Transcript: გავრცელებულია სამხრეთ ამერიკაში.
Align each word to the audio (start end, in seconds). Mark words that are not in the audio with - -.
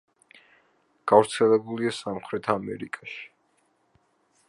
გავრცელებულია 1.11 1.93
სამხრეთ 1.99 2.53
ამერიკაში. 2.57 3.17